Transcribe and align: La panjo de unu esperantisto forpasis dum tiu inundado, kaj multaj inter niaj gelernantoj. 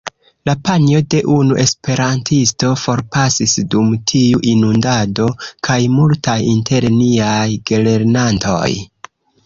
La 0.49 0.53
panjo 0.67 1.01
de 1.13 1.19
unu 1.33 1.57
esperantisto 1.63 2.71
forpasis 2.85 3.53
dum 3.75 3.93
tiu 4.15 4.41
inundado, 4.55 5.31
kaj 5.69 5.79
multaj 6.01 6.41
inter 6.59 6.93
niaj 6.99 7.47
gelernantoj. 7.73 8.69